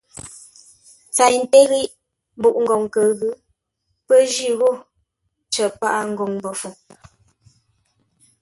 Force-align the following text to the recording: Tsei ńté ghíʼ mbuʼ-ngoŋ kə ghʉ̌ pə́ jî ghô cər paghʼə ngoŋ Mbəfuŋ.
Tsei 1.13 1.35
ńté 1.43 1.59
ghíʼ 1.69 1.91
mbuʼ-ngoŋ 2.39 2.83
kə 2.93 3.01
ghʉ̌ 3.19 3.33
pə́ 4.07 4.19
jî 4.33 4.49
ghô 4.59 4.71
cər 5.53 5.71
paghʼə 5.79 6.01
ngoŋ 6.11 6.31
Mbəfuŋ. 6.37 6.75